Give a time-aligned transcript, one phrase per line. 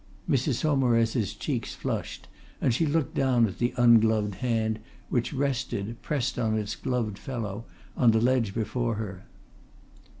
[0.27, 0.55] Mrs.
[0.55, 2.27] Saumarez's cheeks flushed,
[2.59, 7.65] and she looked down at the ungloved hand which rested, pressed on its gloved fellow,
[7.95, 9.25] on the ledge before her.